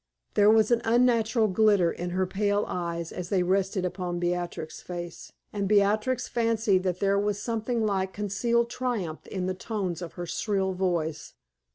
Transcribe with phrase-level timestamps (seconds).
[0.33, 5.31] There was an unnatural glitter in her pale eyes as they rested upon Beatrix's face;
[5.53, 10.25] and Beatrix fancied that there was something like concealed triumph in the tones of her
[10.25, 11.35] shrill voice.